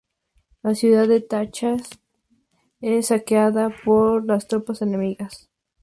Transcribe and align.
La 0.63 0.73
ciudad 0.73 1.07
de 1.07 1.21
Tacna 1.21 1.77
es 2.79 3.05
saqueada 3.05 3.69
por 3.85 4.25
las 4.25 4.47
tropas 4.47 4.81
enemigas. 4.81 5.47